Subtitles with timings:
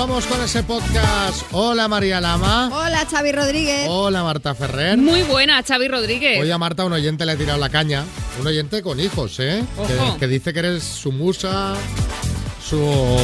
[0.00, 1.42] vamos con ese podcast.
[1.52, 2.70] Hola María Lama.
[2.72, 3.86] Hola Xavi Rodríguez.
[3.86, 4.96] Hola Marta Ferrer.
[4.96, 6.40] Muy buena, Xavi Rodríguez.
[6.40, 8.06] Hoy a Marta un oyente le ha tirado la caña.
[8.40, 9.62] Un oyente con hijos, ¿eh?
[9.76, 9.86] Ojo.
[9.86, 11.74] Que, que dice que eres su musa,
[12.70, 13.16] su...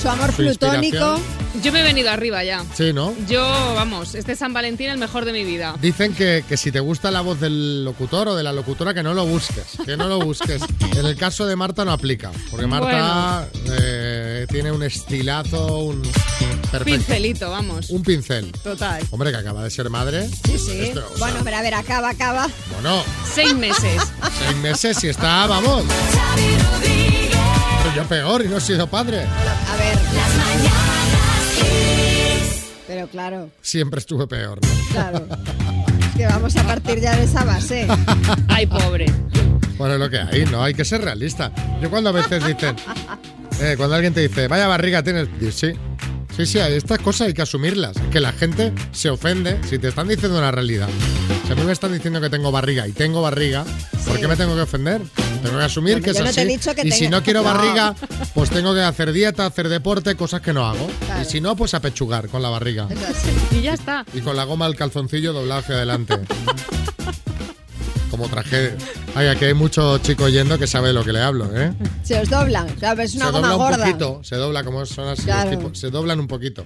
[0.00, 1.18] Su amor su plutónico.
[1.62, 2.64] Yo me he venido arriba ya.
[2.74, 3.12] Sí, ¿no?
[3.26, 3.42] Yo,
[3.74, 5.74] vamos, este San Valentín el mejor de mi vida.
[5.80, 9.02] Dicen que, que si te gusta la voz del locutor o de la locutora, que
[9.02, 9.64] no lo busques.
[9.84, 10.62] Que no lo busques.
[10.96, 12.30] En el caso de Marta no aplica.
[12.50, 13.48] Porque Marta
[13.80, 16.02] eh, tiene un estilazo, un
[16.70, 16.84] perfecto.
[16.84, 17.90] Pincelito, vamos.
[17.90, 18.52] Un pincel.
[18.62, 19.02] Total.
[19.10, 20.28] Hombre, que acaba de ser madre.
[20.28, 20.80] Sí, sí.
[20.80, 22.46] Esto, o sea, bueno, pero a ver, acaba, acaba.
[22.74, 23.02] Bueno,
[23.34, 24.02] Seis meses.
[24.38, 25.84] seis meses y está, vamos.
[27.94, 29.22] Pero yo peor y no he sido padre.
[29.22, 29.98] A ver.
[32.86, 34.58] Pero claro, Siempre estuve peor.
[34.62, 34.68] ¿no?
[34.92, 35.26] claro.
[36.00, 37.86] Es que vamos a partir ya de esa base.
[38.48, 39.06] Ay, pobre.
[39.76, 41.52] Bueno, es lo que hay, no hay que ser realista.
[41.80, 42.74] Yo cuando a veces dicen,
[43.60, 45.72] eh, cuando alguien te dice, vaya barriga tienes, sí,
[46.36, 47.96] sí, sí, hay estas cosas hay que asumirlas.
[48.10, 50.88] Que la gente se ofende si te están diciendo una realidad.
[51.46, 53.64] Si a mí me están diciendo que tengo barriga y tengo barriga,
[54.04, 54.20] ¿por Sí.
[54.20, 55.02] qué me tengo que ofender?
[55.42, 56.52] Tengo que asumir Bueno, que es no te he así.
[56.52, 57.52] dicho que y si no quiero No.
[57.54, 57.94] barriga,
[58.34, 60.88] pues tengo que hacer dieta, hacer deporte, cosas que no hago.
[61.06, 61.22] Claro.
[61.22, 62.88] Y si no, pues a pechugar con la barriga.
[63.52, 64.04] Y ya está.
[64.14, 66.18] Y con la goma del calzoncillo doblado hacia adelante.
[68.10, 68.74] Como traje.
[69.14, 71.72] Ay, aquí hay mucho chico yendo que sabe de lo que le hablo, ¿eh?
[72.02, 72.66] Se os doblan.
[72.78, 73.84] Claro, es una se goma dobla un gorda.
[73.86, 75.50] poquito, se dobla como son así Claro.
[75.50, 76.64] los tipos, se doblan un poquito.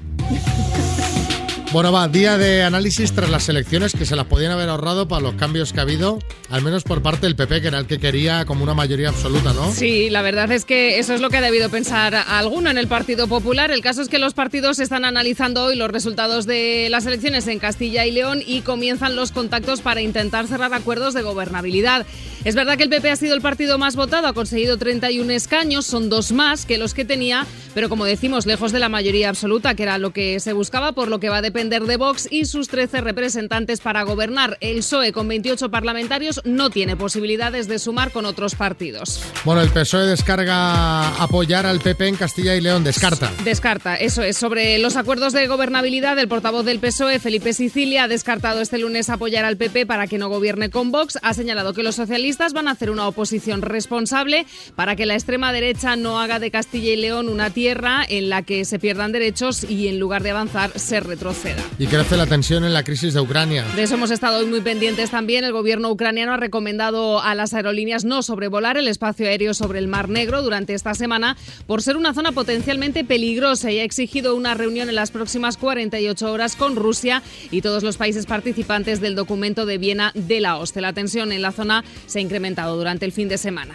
[1.73, 5.23] Bueno, va, día de análisis tras las elecciones que se las podían haber ahorrado para
[5.23, 6.19] los cambios que ha habido,
[6.51, 9.55] al menos por parte del PP, que era el que quería como una mayoría absoluta,
[9.55, 9.73] ¿no?
[9.73, 12.89] Sí, la verdad es que eso es lo que ha debido pensar alguno en el
[12.89, 13.71] Partido Popular.
[13.71, 17.59] El caso es que los partidos están analizando hoy los resultados de las elecciones en
[17.59, 22.05] Castilla y León y comienzan los contactos para intentar cerrar acuerdos de gobernabilidad.
[22.45, 25.87] Es verdad que el PP ha sido el partido más votado, ha conseguido 31 escaños,
[25.87, 29.77] son dos más que los que tenía, pero como decimos, lejos de la mayoría absoluta,
[29.77, 32.47] que era lo que se buscaba, por lo que va a depender de Vox y
[32.47, 34.59] sus 13 representantes para gobernar.
[34.61, 39.23] El PSOE, con 28 parlamentarios, no tiene posibilidades de sumar con otros partidos.
[39.45, 43.31] Bueno, el PSOE descarga apoyar al PP en Castilla y León, descarta.
[43.45, 44.37] Descarta, eso es.
[44.37, 49.11] Sobre los acuerdos de gobernabilidad, el portavoz del PSOE, Felipe Sicilia, ha descartado este lunes
[49.11, 51.21] apoyar al PP para que no gobierne con Vox.
[51.23, 55.53] Ha señalado que los socialistas van a hacer una oposición responsable para que la extrema
[55.53, 59.65] derecha no haga de Castilla y León una tierra en la que se pierdan derechos
[59.65, 61.63] y en lugar de avanzar se retroceda.
[61.79, 63.65] Y crece la tensión en la crisis de Ucrania.
[63.77, 65.45] De eso hemos estado hoy muy pendientes también.
[65.45, 69.87] El gobierno ucraniano ha recomendado a las aerolíneas no sobrevolar el espacio aéreo sobre el
[69.87, 74.55] Mar Negro durante esta semana por ser una zona potencialmente peligrosa y ha exigido una
[74.55, 79.67] reunión en las próximas 48 horas con Rusia y todos los países participantes del documento
[79.67, 80.81] de Viena de la OSCE.
[80.81, 83.75] La tensión en la zona se incrementado durante el fin de semana.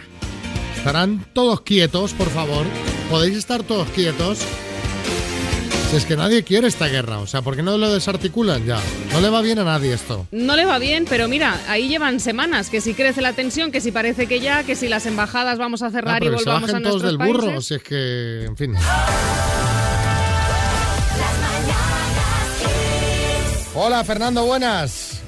[0.76, 2.64] ¿Estarán todos quietos, por favor?
[3.10, 4.38] ¿Podéis estar todos quietos?
[5.90, 8.78] Si es que nadie quiere esta guerra, o sea, ¿por qué no lo desarticulan ya?
[9.10, 10.26] No le va bien a nadie esto.
[10.32, 13.80] No le va bien, pero mira, ahí llevan semanas, que si crece la tensión, que
[13.80, 16.44] si parece que ya, que si las embajadas vamos a Ah, cerrar y pero que
[16.44, 17.66] se volvamos a bajen todos nuestros del burro, países.
[17.66, 18.74] si es que, en fin.
[23.74, 25.20] Hola, Fernando, buenas.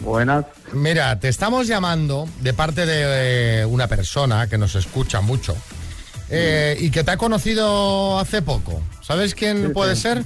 [0.00, 0.44] Buenas.
[0.76, 5.56] Mira, te estamos llamando de parte de eh, una persona que nos escucha mucho
[6.28, 8.82] eh, y que te ha conocido hace poco.
[9.00, 10.22] ¿Sabes quién puede ser?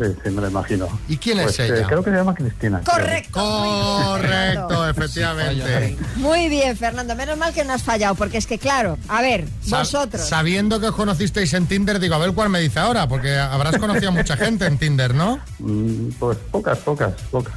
[0.00, 0.88] Sí, sí, me lo imagino.
[1.08, 1.86] ¿Y quién Pues, es eh, ella?
[1.86, 2.80] creo que se llama Cristina.
[2.84, 3.40] Correcto.
[3.40, 5.96] Correcto, efectivamente.
[6.16, 7.14] Muy bien, Fernando.
[7.14, 10.26] Menos mal que no has fallado, porque es que, claro, a ver, Sa- vosotros.
[10.28, 13.76] Sabiendo que os conocisteis en Tinder, digo, a ver cuál me dice ahora, porque habrás
[13.78, 15.38] conocido a mucha gente en Tinder, ¿no?
[15.58, 17.54] Mm, Pues pocas, pocas, pocas.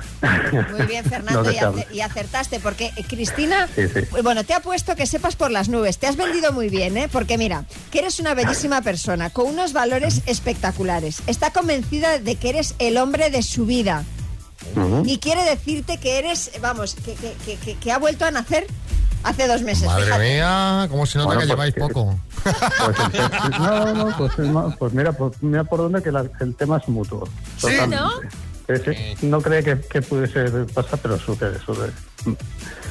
[0.72, 1.52] Muy bien, Fernando, No
[1.92, 4.02] y, acertaste, porque eh, Cristina, Sí, sí.
[4.24, 7.08] bueno, te ha puesto que sepas por las nubes, te has vendido muy bien, ¿eh?
[7.12, 12.50] Porque mira, que eres una bellísima persona, con unos valores espectaculares, está convencida de que
[12.50, 14.04] eres el hombre de su vida
[14.76, 15.04] Ujú.
[15.06, 18.68] y quiere decirte que eres, vamos, que, que- que- que- que ha vuelto a nacer
[19.24, 19.86] hace dos meses.
[19.86, 20.24] Madre fíjate.
[20.34, 22.20] mía, cómo se nota Bueno, que pues lleváis que- poco.
[22.44, 23.20] Pues, te-
[23.60, 26.78] no, no, pues, es más- pues mira, pues mira por dónde que la- el tema
[26.78, 27.28] es mutuo.
[27.58, 27.62] ¿Sí?
[27.62, 27.96] Totalmente.
[27.96, 28.12] ¿No?
[28.84, 29.16] Sí.
[29.28, 31.92] No cree que, que pudiese pasar, pero sucede, sucede.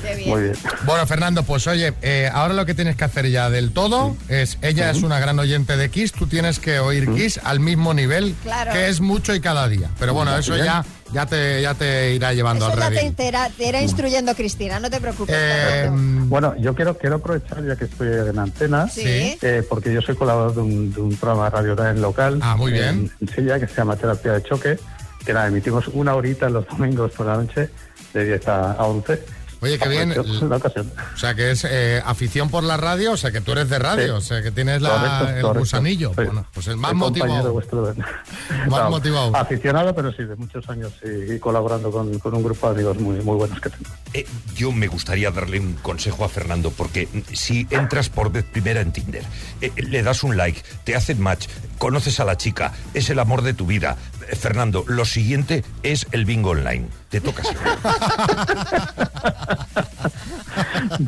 [0.03, 0.29] Qué bien.
[0.29, 0.55] Muy bien.
[0.85, 4.59] Bueno, Fernando, pues oye, eh, ahora lo que tienes que hacer ya del todo es,
[4.61, 8.35] ella es una gran oyente de Kiss, tú tienes que oír Kiss al mismo nivel,
[8.43, 8.73] Claro.
[8.73, 9.89] que es mucho y cada día.
[9.99, 10.67] Pero bueno, eso Bien.
[10.67, 10.85] ya,
[11.15, 14.79] ya, te, ya te irá llevando Eso al ya te, irá, te irá instruyendo Cristina,
[14.79, 15.35] no te preocupes.
[15.39, 16.27] Eh, Fernando.
[16.27, 19.03] Bueno, yo quiero, quiero aprovechar, ya que estoy en antena, Sí.
[19.41, 22.41] eh, porque yo soy colaborador de un, de un programa de radio también local.
[22.43, 23.11] Ah, muy bien.
[23.23, 24.79] En Silla, que se llama Terapia de Choque,
[25.25, 27.71] que la emitimos una horita los domingos por la noche,
[28.14, 29.19] de 10 a, a 11.
[29.64, 30.11] Oye, qué bien.
[30.12, 30.93] Aprovecho la ocasión.
[31.14, 33.78] O sea, que es eh, afición por la radio, o sea, que tú eres de
[33.78, 34.11] radio, Sí.
[34.11, 35.58] o sea, que tienes la, Correcto, el correcto.
[35.61, 36.12] gusanillo.
[36.14, 37.52] Bueno, pues el más compañero motivado.
[37.52, 37.94] vuestro
[38.69, 39.34] Más motivado.
[39.37, 42.99] Aficionado, pero sí, de muchos años y, y colaborando con, con un grupo de amigos
[42.99, 43.90] muy, muy buenos que tengo.
[44.12, 48.81] Eh, yo me gustaría darle un consejo a Fernando, porque si entras por vez primera
[48.81, 49.25] en Tinder,
[49.61, 51.46] eh, le das un like, te hacen match,
[51.78, 53.96] conoces a la chica, es el amor de tu vida.
[54.38, 56.87] Fernando, lo siguiente es el bingo online.
[57.11, 57.43] Te toca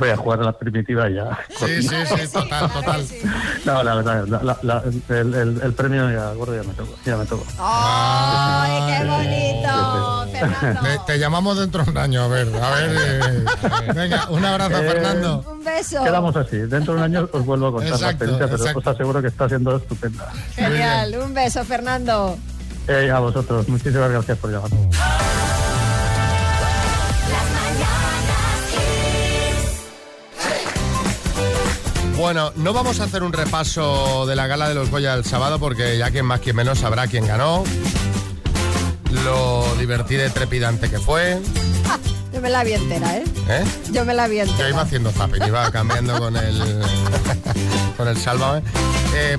[0.06, 0.12] siempre.
[0.12, 1.38] A jugar a la primitiva ya.
[1.58, 3.06] Sí, sí, sí, total, total.
[3.64, 6.94] No, la verdad, la- la- la- el, el- el premio ya, gordo, ya me tocó.
[7.04, 7.44] Ya me tocó.
[7.58, 10.26] ¡Ay, qué bonito!
[10.32, 10.80] Fernando.
[10.82, 12.90] Te, te llamamos dentro de un año, a ver, a ver.
[12.96, 15.44] eh, eh, venga, un abrazo, Eh, Fernando.
[15.50, 16.04] Un beso.
[16.04, 16.56] Quedamos así.
[16.58, 18.78] Dentro de un año os vuelvo a contar Exacto, la experiencia, pero exacto.
[18.80, 20.30] os aseguro que está siendo estupenda.
[20.54, 21.16] Genial.
[21.24, 22.36] Un beso, Fernando.
[22.88, 24.76] Eh, a vosotros, muchísimas gracias por llamarme.
[32.16, 35.58] Bueno, no vamos a hacer un repaso de la gala de los Goya del sábado
[35.58, 37.62] porque ya quien más quien menos sabrá quién ganó.
[39.24, 41.38] Lo divertido y trepidante que fue.
[42.36, 43.24] Yo me la vi entera, ¿eh?
[43.48, 43.64] ¿eh?
[43.92, 44.68] Yo me la vi Yo entera.
[44.68, 46.82] iba haciendo zapping, iba cambiando con el
[47.96, 48.62] con el sálvame.
[49.14, 49.38] Eh,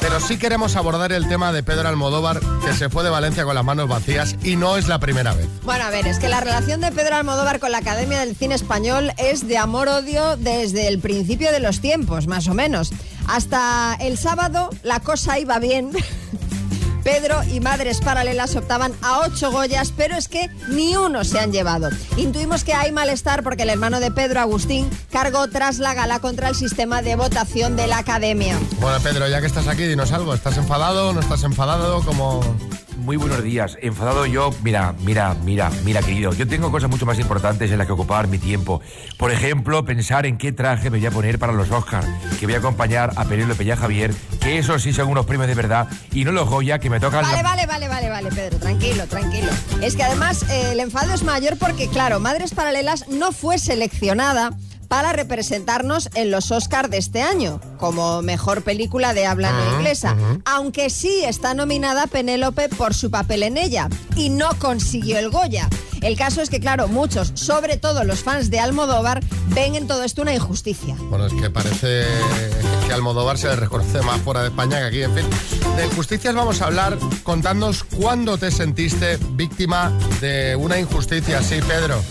[0.00, 3.54] pero sí queremos abordar el tema de Pedro Almodóvar, que se fue de Valencia con
[3.54, 5.46] las manos vacías y no es la primera vez.
[5.62, 8.56] Bueno, a ver, es que la relación de Pedro Almodóvar con la Academia del Cine
[8.56, 12.90] Español es de amor-odio desde el principio de los tiempos, más o menos.
[13.28, 15.92] Hasta el sábado la cosa iba bien.
[17.02, 21.52] Pedro y Madres Paralelas optaban a ocho Goyas, pero es que ni uno se han
[21.52, 21.90] llevado.
[22.16, 26.48] Intuimos que hay malestar porque el hermano de Pedro, Agustín, cargó tras la gala contra
[26.48, 28.58] el sistema de votación de la Academia.
[28.80, 30.34] Bueno, Pedro, ya que estás aquí, dinos algo.
[30.34, 31.12] ¿Estás enfadado?
[31.12, 32.04] ¿No estás enfadado?
[32.04, 32.40] Como
[33.02, 33.76] Muy buenos días.
[33.82, 36.32] Enfadado yo, mira, mira, mira, mira, querido.
[36.34, 38.80] Yo tengo cosas mucho más importantes en las que ocupar mi tiempo.
[39.18, 42.06] Por ejemplo, pensar en qué traje me voy a poner para los Oscars,
[42.38, 45.48] que voy a acompañar a Penélope y a Javier, que esos sí son unos premios
[45.48, 48.28] de verdad, y no los Goya que me tocan Vale, la- vale, vale, vale, vale,
[48.30, 49.48] Pedro, tranquilo, tranquilo.
[49.82, 54.50] Es que además eh, el enfado es mayor porque, claro, Madres Paralelas no fue seleccionada
[54.92, 60.14] para representarnos en los Oscars de este año, como mejor película de habla no inglesa,
[60.44, 65.66] aunque sí está nominada Penélope por su papel en ella, y no consiguió el Goya.
[66.02, 69.24] El caso es que, claro, muchos, sobre todo los fans de Almodóvar,
[69.54, 70.94] ven en todo esto una injusticia.
[71.08, 72.04] Bueno, es que parece
[72.86, 75.02] que Almodóvar se le reconoce más fuera de España que aquí.
[75.04, 75.26] En fin,
[75.74, 76.98] de injusticias vamos a hablar.
[77.22, 79.90] Contadnos cuándo te sentiste víctima
[80.20, 81.42] de una injusticia.
[81.42, 82.02] Sí, Pedro.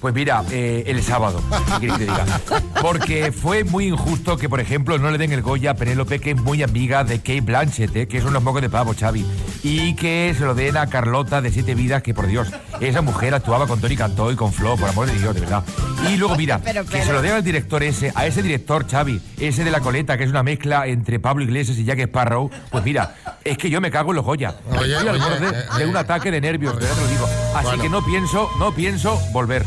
[0.00, 1.42] Pues mira, eh, el sábado,
[1.80, 2.40] ¿qué queréis que te diga?
[2.80, 6.30] Porque fue muy injusto que, por ejemplo, no le den el Goya a Penélope, que
[6.32, 9.26] es muy amiga de Kate Blanchett, eh, que es unos mocos de pavo, Xavi.
[9.64, 12.48] Y que se lo den a Carlota de Siete Vidas, que por Dios,
[12.80, 15.64] esa mujer actuaba con Tony Cantó y con Flo, por amor de Dios, de verdad.
[16.08, 19.20] Y luego, mira, Pero, que se lo den al director ese, a ese director, Xavi,
[19.40, 22.84] ese de la coleta, que es una mezcla entre Pablo Iglesias y Jack Sparrow, pues
[22.84, 24.54] mira, es que yo me cago en los Goya.
[24.70, 25.86] Oye, Estoy al oye, borde eh, de eh.
[25.88, 27.26] un ataque de nervios, de verdad te lo digo.
[27.56, 27.82] Así Bueno.
[27.82, 29.64] que no pienso, no pienso volver.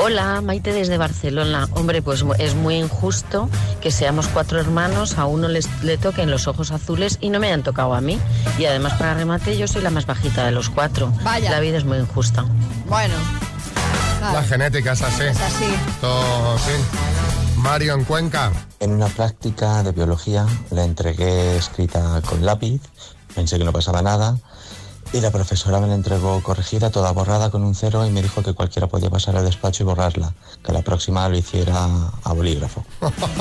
[0.00, 1.68] Hola, Maite desde Barcelona.
[1.74, 3.48] Hombre, pues es muy injusto
[3.80, 7.48] que seamos cuatro hermanos, a uno les, le toquen los ojos azules y no me
[7.48, 8.18] hayan tocado a mí.
[8.58, 11.12] Y además, para remate, yo soy la más bajita de los cuatro.
[11.22, 11.50] Vaya.
[11.50, 12.44] La vida es muy injusta.
[12.88, 13.14] Bueno,
[14.18, 15.22] claro, La genética es así.
[15.24, 15.74] es así.
[16.00, 16.72] Todo, sí.
[17.58, 18.50] Mario en Cuenca.
[18.80, 22.80] En una práctica de biología la entregué escrita con lápiz,
[23.34, 24.36] pensé que no pasaba nada
[25.12, 28.42] y la profesora me la entregó corregida, toda borrada con un cero y me dijo
[28.42, 30.32] que cualquiera podía pasar al despacho y borrarla,
[30.64, 31.86] que la próxima lo hiciera
[32.24, 32.84] a bolígrafo.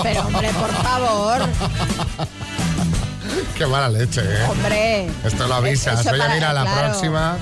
[0.03, 1.41] Pero hombre, por favor,
[3.57, 4.47] Qué mala leche, ¿eh?
[4.49, 5.07] hombre.
[5.23, 6.05] Esto lo avisas.
[6.05, 6.89] Oye, mira, la claro.
[6.89, 7.37] próxima.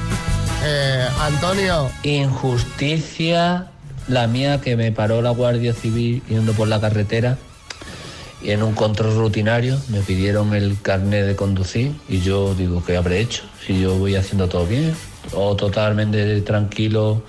[0.63, 1.89] Eh, Antonio.
[2.03, 3.67] Injusticia
[4.07, 7.37] la mía que me paró la Guardia Civil yendo por la carretera
[8.41, 12.97] y en un control rutinario me pidieron el carnet de conducir y yo digo, ¿qué
[12.97, 13.43] habré hecho?
[13.65, 14.93] Si yo voy haciendo todo bien
[15.33, 17.21] o totalmente tranquilo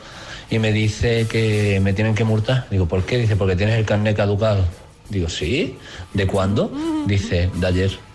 [0.50, 2.66] y me dice que me tienen que multar.
[2.70, 3.18] Digo, ¿por qué?
[3.18, 4.64] Dice, porque tienes el carnet caducado.
[5.08, 5.76] Digo, ¿sí?
[6.12, 6.70] ¿De cuándo?
[7.06, 8.09] Dice, de ayer.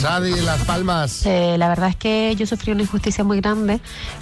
[0.00, 1.26] Sadi, Las Palmas.
[1.26, 3.80] Eh, la verdad es que yo sufrí una injusticia muy grande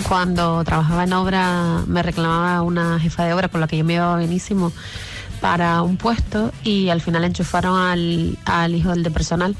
[0.08, 3.94] cuando trabajaba en obra, me reclamaba una jefa de obra con la que yo me
[3.94, 4.72] iba bienísimo
[5.40, 9.54] para un puesto y al final enchufaron al, al hijo del de personal.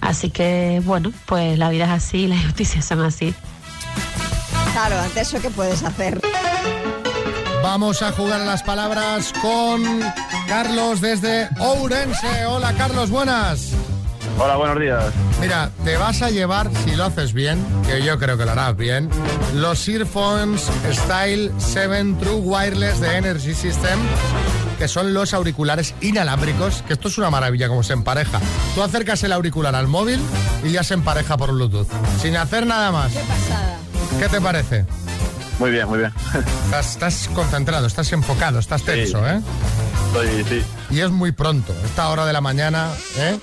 [0.00, 3.32] Así que bueno, pues la vida es así, las injusticias son así.
[4.72, 6.20] Claro, ante eso, ¿qué puedes hacer?
[7.62, 9.80] Vamos a jugar a las palabras con
[10.48, 12.46] Carlos desde Ourense.
[12.46, 13.70] Hola, Carlos, buenas.
[14.44, 15.04] Hola, buenos días.
[15.40, 18.76] Mira, te vas a llevar, si lo haces bien, que yo creo que lo harás
[18.76, 19.08] bien,
[19.54, 24.00] los Earphones Style 7 True Wireless de Energy System,
[24.80, 28.40] que son los auriculares inalámbricos, que esto es una maravilla como se empareja.
[28.74, 30.18] Tú acercas el auricular al móvil
[30.64, 31.86] y ya se empareja por Bluetooth,
[32.20, 33.12] sin hacer nada más.
[33.12, 33.78] Qué pasada.
[34.18, 34.86] ¿Qué te parece?
[35.60, 36.12] Muy bien, muy bien.
[36.64, 39.40] Estás, estás concentrado, estás enfocado, estás tenso, ¿eh?
[40.08, 40.64] Estoy, sí.
[40.90, 43.38] Y es muy pronto, esta hora de la mañana, ¿eh?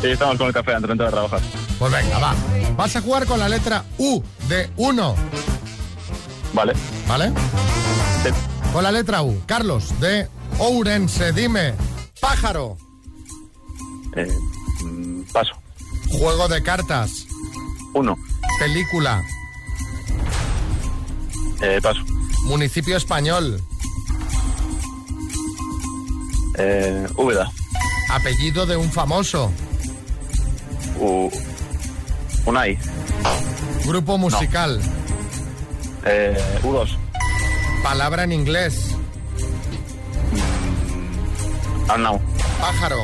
[0.00, 1.40] Sí, estamos con el café antes de entrar a trabajar.
[1.78, 2.34] Pues venga, va.
[2.76, 5.14] Vas a jugar con la letra U de 1,
[6.52, 6.72] Vale.
[7.08, 7.32] ¿vale?
[8.22, 8.30] Sí.
[8.72, 9.40] Con la letra U.
[9.46, 11.74] Carlos, de Ourense, dime,
[12.20, 12.76] pájaro,
[14.16, 14.28] Eh,
[14.84, 15.52] mm, paso.
[16.10, 17.26] juego de cartas,
[17.94, 18.16] Uno.
[18.58, 19.22] película,
[21.62, 22.00] Eh, paso.
[22.44, 23.60] municipio español,
[26.58, 27.50] Eh, Úbeda.
[28.10, 29.52] apellido de un famoso,
[30.98, 31.30] U,
[32.46, 32.78] Unai.
[33.84, 34.80] grupo musical,
[36.04, 36.96] Eh, U2.
[37.82, 38.94] palabra en inglés,
[41.88, 42.20] Arnau.
[42.60, 42.96] pájaro,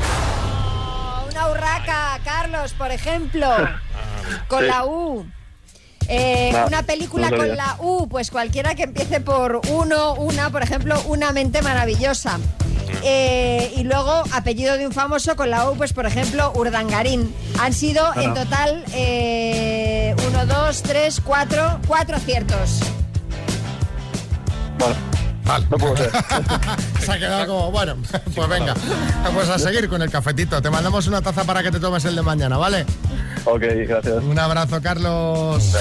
[0.00, 3.48] Oh, una urraca, Carlos, por ejemplo.
[4.48, 4.66] Con Sí.
[4.66, 5.26] la U.
[6.08, 10.50] Eh, No, una película no con la U, pues cualquiera que empiece por uno, una,
[10.50, 12.38] por ejemplo, una mente maravillosa.
[13.02, 17.34] Eh, y luego apellido de un famoso con la U, pues por ejemplo, Urdangarín.
[17.60, 22.80] Han sido en total eh, uno, dos, tres, cuatro, cuatro aciertos.
[24.78, 24.94] Bueno,
[25.44, 25.66] Vale.
[25.70, 26.10] no puedo ser.
[27.00, 27.96] Se ha quedado como, bueno,
[28.34, 28.74] pues venga,
[29.34, 30.60] pues a seguir con el cafetito.
[30.60, 32.86] Te mandamos una taza para que te tomes el de mañana, ¿vale?
[33.44, 34.22] ok, gracias.
[34.24, 35.74] Un abrazo, Carlos.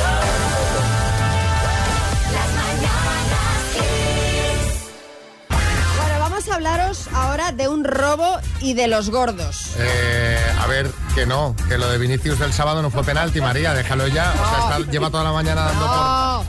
[6.44, 9.72] Vamos a hablaros ahora de un robo y de los gordos.
[9.78, 13.74] Eh, a ver, que no, que lo de Vinicius del sábado no fue penalti, María,
[13.74, 14.32] déjalo ya.
[14.34, 15.96] O sea, está- lleva toda la mañana dando por...
[15.96, 16.46] No,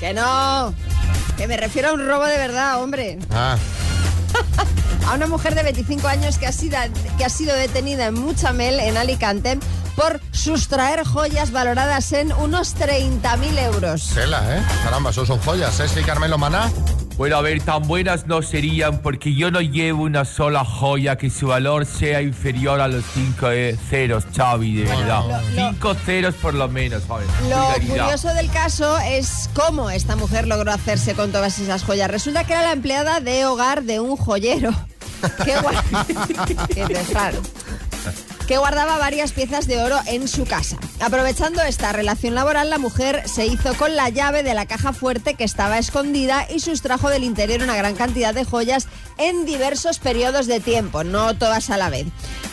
[0.00, 0.74] que no.
[1.36, 3.18] Que me refiero a un robo de verdad, hombre.
[3.32, 3.56] Ah,
[5.08, 6.76] A una mujer de 25 años que ha sido,
[7.16, 9.58] que ha sido detenida en Muchamel, en Alicante,
[9.96, 14.10] por sustraer joyas valoradas en unos 30.000 euros.
[14.14, 14.62] tela, ¿eh?
[14.84, 15.88] Caramba, eso son joyas, ¿eh?
[15.88, 16.70] Sí, Carmelo Maná.
[17.18, 21.30] Bueno, a ver, tan buenas no serían porque yo no llevo una sola joya que
[21.30, 25.22] su valor sea inferior a los cinco eh, ceros, Xavi, de verdad.
[25.26, 25.28] lo-
[25.62, 27.26] lo- Cinco ceros por lo menos, joder.
[27.50, 28.04] Lo Vulgaridad.
[28.04, 32.08] curioso del caso es cómo esta mujer logró hacerse con todas esas joyas.
[32.08, 34.70] Resulta que era la empleada de hogar de un joyero.
[35.44, 37.38] que, gua- que dices, claro,
[38.48, 40.78] que guardaba varias piezas de oro en su casa.
[41.00, 45.34] Aprovechando esta relación laboral, la mujer se hizo con la llave de la caja fuerte
[45.34, 48.88] que estaba escondida y sustrajo del interior una gran cantidad de joyas
[49.18, 52.06] en diversos periodos de tiempo, no todas a la vez.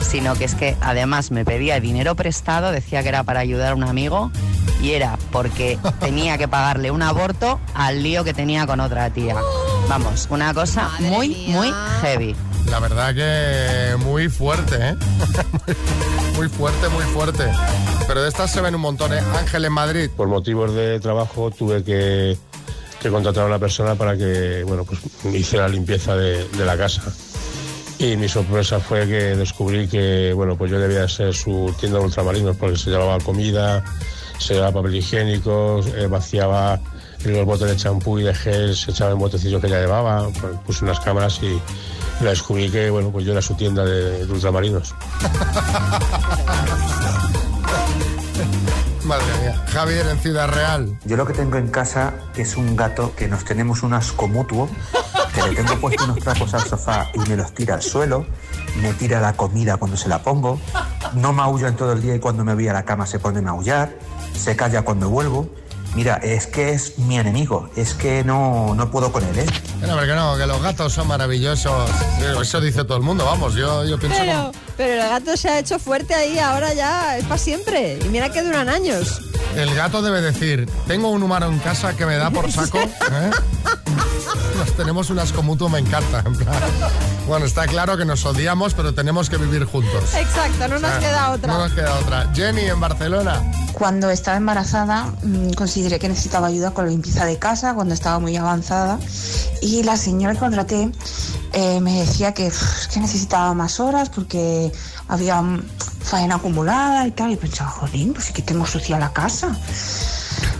[0.00, 3.74] sino que es que además me pedía dinero prestado, decía que era para ayudar a
[3.74, 4.30] un amigo,
[4.80, 9.36] y era porque tenía que pagarle un aborto al lío que tenía con otra tía.
[9.88, 11.56] Vamos, una cosa Madre muy, mía.
[11.56, 12.36] muy heavy.
[12.70, 14.96] La verdad que muy fuerte, ¿eh?
[16.36, 17.44] muy fuerte, muy fuerte.
[18.06, 19.20] Pero de estas se ven un montón, ¿eh?
[19.38, 20.10] Ángel en Madrid.
[20.14, 22.36] Por motivos de trabajo tuve que,
[23.00, 26.64] que contratar a una persona para que bueno, pues, me hiciera la limpieza de, de
[26.66, 27.02] la casa.
[27.98, 32.04] Y mi sorpresa fue que descubrí que bueno, pues yo debía ser su tienda de
[32.04, 33.82] ultramarinos porque se llevaba comida,
[34.38, 36.78] se llevaba papel higiénico, eh, vaciaba
[37.24, 40.54] los botes de champú y de gel, se echaba en botecillos que ella llevaba, pues,
[40.64, 41.60] puse unas cámaras y
[42.22, 44.94] la descubrí que bueno, pues yo era su tienda de, de ultramarinos.
[49.04, 49.64] Madre mía.
[49.72, 50.98] Javier en Ciudad Real.
[51.04, 54.68] Yo lo que tengo en casa es un gato que nos tenemos un asco mutuo
[55.34, 58.26] que le tengo puesto unos trapos al sofá y me los tira al suelo,
[58.82, 60.60] me tira la comida cuando se la pongo,
[61.14, 63.38] no maulla en todo el día y cuando me voy a la cama se pone
[63.40, 63.92] a maullar,
[64.36, 65.48] se calla cuando vuelvo.
[65.94, 69.46] Mira, es que es mi enemigo, es que no, no puedo con él, ¿eh?
[69.80, 71.90] Que no, que no, que los gatos son maravillosos.
[72.40, 74.18] Eso dice todo el mundo, vamos, yo, yo pienso...
[74.20, 77.98] Pero, como- pero el gato se ha hecho fuerte ahí, ahora ya es para siempre.
[78.02, 79.20] Y mira que duran años.
[79.56, 82.78] El gato debe decir, tengo un humano en casa que me da por saco.
[82.78, 83.30] ¿eh?
[84.56, 86.22] Nos tenemos un asco mutuo, me encanta.
[86.24, 86.54] en plan.
[87.26, 90.14] Bueno, está claro que nos odiamos, pero tenemos que vivir juntos.
[90.14, 91.52] Exacto, no nos O sea, queda otra.
[91.52, 92.30] No nos queda otra.
[92.32, 93.42] Jenny, en Barcelona.
[93.72, 98.18] Cuando estaba embarazada mm, consideré que necesitaba ayuda con la limpieza de casa cuando estaba
[98.20, 98.98] muy avanzada
[99.60, 100.90] y la señora que contraté
[101.52, 102.50] eh, me decía que,
[103.00, 104.72] necesitaba más horas porque
[105.08, 105.62] había mm,
[106.00, 109.56] faena acumulada y tal y pensaba, jolín, pues sí que tengo sucia la casa.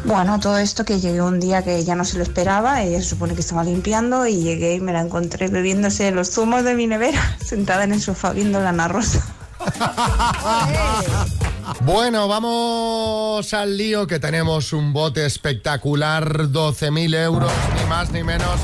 [0.04, 3.10] Bueno, todo esto que llegué un día que ya no se lo esperaba, ella se
[3.10, 6.86] supone que estaba limpiando y llegué y me la encontré bebiéndose los zumos de mi
[6.86, 9.24] nevera, sentada en el sofá viendo la Ana Rosa.
[11.82, 18.60] Bueno, vamos al lío que tenemos un bote espectacular, 12.000 euros, ni más ni menos,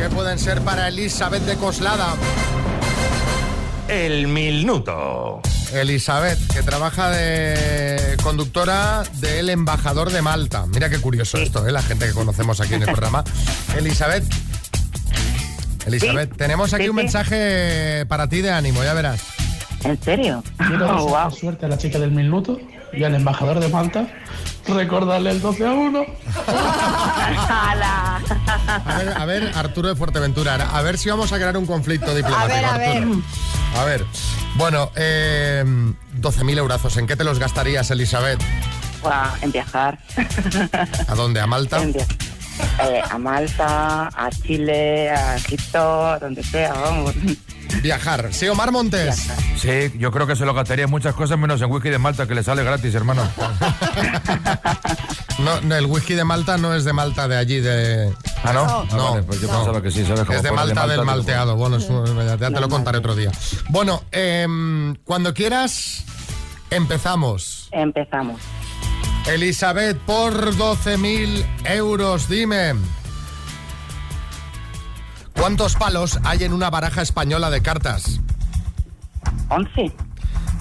[0.00, 2.14] que pueden ser para Elizabeth de Coslada.
[3.88, 5.40] El minuto.
[5.74, 10.64] Elizabeth, que trabaja de conductora del embajador de Malta.
[10.68, 11.72] Mira qué curioso esto, ¿eh?
[11.72, 13.22] la gente que conocemos aquí en el programa.
[13.76, 14.24] Elizabeth.
[15.86, 17.02] Elizabeth, Sí, tenemos aquí sí, un sí.
[17.02, 19.20] mensaje para ti de ánimo, ya verás.
[19.84, 20.42] ¿En serio?
[20.66, 21.30] Quiero Oh, wow.
[21.30, 22.58] suerte a la chica del minuto
[22.92, 24.06] y al embajador de Malta.
[24.66, 26.04] Recordarle el 12 a 1.
[27.48, 28.20] ¡Hala!
[28.76, 32.14] A ver, a ver, Arturo de Fuerteventura, a ver si vamos a crear un conflicto
[32.14, 32.52] diplomático.
[32.52, 33.02] A ver, a ver.
[33.02, 33.22] Arturo.
[33.76, 34.04] A ver,
[34.56, 35.64] bueno, eh,
[36.20, 38.40] 12.000 eurazos, ¿en qué te los gastarías, Elizabeth?
[39.02, 39.98] Guau, en viajar.
[41.08, 41.40] ¿A dónde?
[41.40, 41.82] ¿A Malta?
[41.82, 47.14] En eh, a Malta, a Chile, a Egipto, a donde sea, vamos.
[47.82, 48.28] Viajar.
[48.32, 49.28] Sí, Omar Montes.
[49.56, 52.26] Sí, yo creo que se lo gastaría en muchas cosas menos en whisky de Malta,
[52.26, 53.22] que le sale gratis, hermano.
[55.38, 58.12] No, no, el whisky de Malta no es de Malta de allí, de...
[58.44, 58.66] Ah, ¿no?
[58.66, 59.54] No, Ah, vale, pues yo no.
[59.56, 60.24] pensaba que sí, ¿sabes?
[60.24, 61.56] Como Es de fuera Malta, del malteado.
[61.56, 63.30] Bueno, es un- ya te lo contaré otro día.
[63.70, 66.04] Bueno, em, cuando quieras,
[66.68, 67.68] empezamos.
[67.72, 68.38] Empezamos.
[69.28, 72.74] Elizabeth, por 12.000 euros, dime.
[75.34, 78.20] ¿Cuántos palos hay en una baraja española de cartas?
[79.48, 79.92] 11.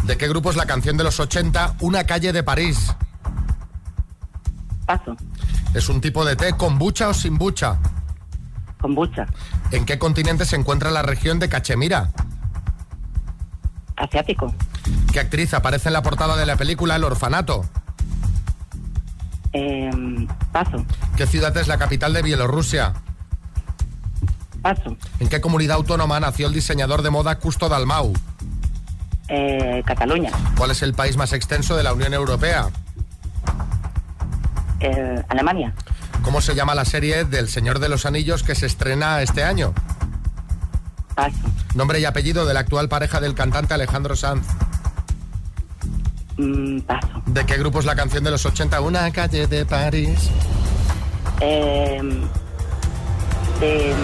[0.03, 2.95] ¿De qué grupo es la canción de los 80, Una calle de París?
[4.85, 5.15] Paso.
[5.73, 7.77] ¿Es un tipo de té con bucha o sin bucha?
[8.81, 9.27] Con bucha.
[9.71, 12.11] ¿En qué continente se encuentra la región de Cachemira?
[13.95, 14.53] Asiático.
[15.11, 17.65] ¿Qué actriz aparece en la portada de la película El Orfanato?
[19.51, 20.85] Em, paso.
[21.17, 22.93] ¿Qué ciudad es la capital de Bielorrusia?
[24.61, 24.95] Paso.
[25.19, 28.13] ¿En qué comunidad autónoma nació el diseñador de moda Custo Dalmau?
[29.29, 30.31] Eh, Cataluña.
[30.57, 32.69] ¿Cuál es el país más extenso de la Unión Europea?
[34.79, 35.73] Eh, Alemania.
[36.23, 39.73] ¿Cómo se llama la serie del Señor de los Anillos que se estrena este año?
[41.15, 41.37] Paso.
[41.75, 44.47] Nombre y apellido de la actual pareja del cantante Alejandro Sanz.
[46.37, 47.21] Mm, paso.
[47.25, 48.81] ¿De qué grupo es la canción de los 80?
[48.81, 50.29] Una calle de París.
[51.41, 52.21] Em,
[53.61, 53.95] em,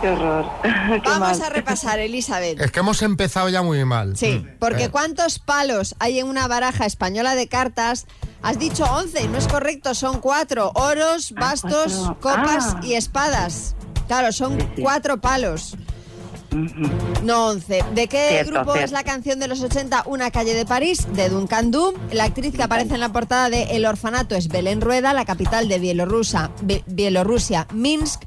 [0.00, 0.46] Qué horror.
[0.62, 1.42] Qué Vamos mal.
[1.42, 2.60] a repasar, Elizabeth.
[2.60, 4.16] Es que hemos empezado ya muy mal.
[4.16, 8.06] Sí, porque Eh, ¿cuántos palos hay en una baraja española de cartas?
[8.42, 10.72] Has dicho 11, no es correcto, son cuatro.
[10.74, 12.18] Oros, bastos, cuatro.
[12.20, 12.80] copas Ah.
[12.82, 13.76] y espadas.
[14.08, 15.76] Claro, son cuatro palos.
[17.22, 17.84] No 11.
[17.94, 20.04] ¿De qué Cierto, grupo es la canción de los 80?
[20.06, 21.94] Una calle de París, de Duncan Du.
[22.12, 25.68] La actriz que aparece en la portada de El Orfanato es Belén Rueda, la capital
[25.68, 28.22] de Bielorrusia, Bi- Bielorrusia, Minsk.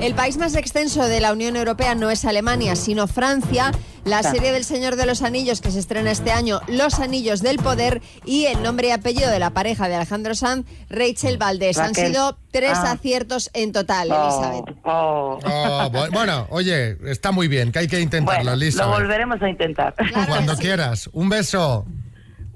[0.00, 3.72] El país más extenso de la Unión Europea no es Alemania, sino Francia.
[4.04, 7.58] La serie del Señor de los Anillos que se estrena este año, Los Anillos del
[7.58, 11.76] Poder, y el nombre y apellido de la pareja de Alejandro Sanz, Rachel Valdés.
[11.78, 12.92] Han sido tres Ah.
[12.92, 14.76] aciertos en total, Oh, Elizabeth.
[14.84, 15.38] oh.
[15.44, 18.94] oh, bu- bueno, oye, está muy bien, que hay que intentarlo, Bueno, lo Elizabeth.
[19.00, 19.94] volveremos a intentar.
[20.26, 21.10] Cuando quieras.
[21.12, 21.84] Un beso.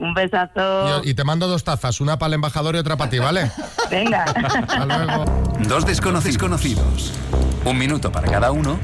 [0.02, 1.00] Un besazo.
[1.04, 3.52] Y, y te mando dos tazas, una para el embajador y otra para ti, ¿vale?
[3.90, 4.24] Venga.
[4.24, 5.24] Hasta luego.
[5.60, 7.12] Dos desconocidos conocidos.
[7.64, 8.80] Un minuto para cada uno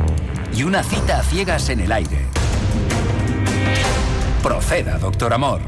[0.54, 2.24] y una cita a ciegas en el aire.
[4.44, 5.60] Proceda, doctor Amor.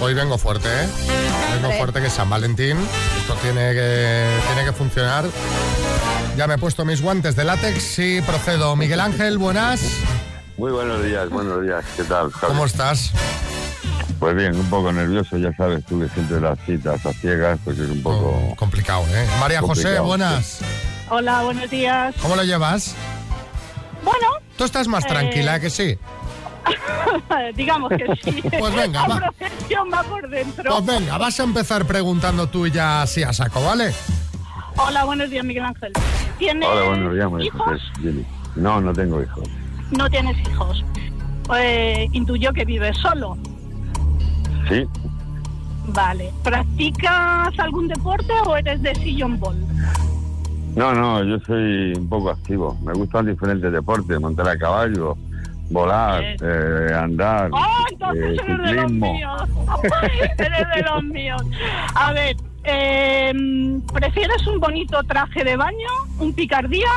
[0.00, 0.88] Hoy vengo fuerte, ¿eh?
[1.54, 2.78] Vengo fuerte que es San Valentín.
[3.20, 5.26] Esto tiene que, tiene que funcionar.
[6.38, 8.74] Ya me he puesto mis guantes de látex y procedo.
[8.74, 9.82] Miguel Ángel, buenas.
[10.56, 11.84] Muy buenos días, buenos días.
[11.96, 12.30] ¿Qué tal?
[12.30, 12.52] Javi?
[12.52, 13.12] ¿Cómo estás?
[14.20, 17.78] Pues bien, un poco nervioso, ya sabes tú que siempre las citas a ciegas, pues
[17.78, 18.54] es un poco...
[18.56, 19.26] complicado, ¿eh?
[19.40, 20.60] María José, buenas.
[21.10, 22.14] Hola, buenos días.
[22.22, 22.94] ¿Cómo lo llevas?
[24.04, 25.98] Bueno, Tú estás más Eh, tranquila, que sí.
[27.56, 28.42] digamos que sí.
[28.58, 29.20] Pues venga, La va.
[29.36, 30.70] profesión va por dentro.
[30.70, 33.92] Pues venga, vas a empezar preguntando tú ya así a saco, ¿vale?
[34.76, 35.92] Hola, buenos días, Miguel Ángel.
[36.38, 37.62] ¿Tienes Hola, buenos días, María hijos?
[37.96, 38.24] José.
[38.56, 39.48] No, no tengo hijos.
[39.96, 40.84] No tienes hijos.
[41.58, 43.36] Eh, intuyo que vives solo.
[44.68, 44.86] Sí,
[45.88, 46.32] Vale.
[46.42, 49.56] ¿Practicas algún deporte o eres de sillón ball?
[50.76, 52.76] no, no, yo soy un poco activo.
[52.82, 55.14] Me gustan diferentes deportes, montar a caballo,
[55.70, 59.12] volar, eh, andar, ¡Oh, entonces eh, eres de los ciclismo.
[59.12, 59.42] míos!
[60.38, 61.42] eres de los míos.
[61.94, 63.32] A ver, eh,
[63.92, 66.88] ¿prefieres un bonito traje de baño, un picardías